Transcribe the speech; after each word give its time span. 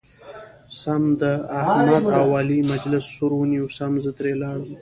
سم 0.79 1.03
د 1.21 1.23
احمد 1.59 2.03
او 2.19 2.27
علي 2.39 2.59
مجلس 2.71 3.05
سور 3.15 3.31
ونیو 3.35 3.73
سم 3.77 3.91
زه 4.03 4.11
ترې 4.17 4.31
ولاړم. 4.35 4.71